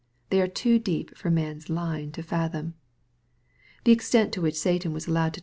[0.31, 2.73] They are too deep for man's line to fathom.
[3.83, 5.39] The extent to which Satan was MATTHEW, CHAP.